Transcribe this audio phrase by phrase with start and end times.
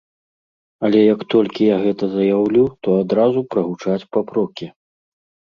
[0.87, 4.65] Але як толькі я гэта заяўлю, то адразу прагучаць папрокі.